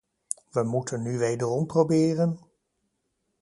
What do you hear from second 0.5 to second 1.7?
We moeten nu wederom